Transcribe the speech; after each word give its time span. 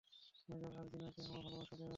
Major 0.49 0.71
আর 0.75 0.85
জিনাকে 0.91 1.19
আমার 1.21 1.39
ভালোবাসা 1.39 1.75
দেবে? 1.75 1.89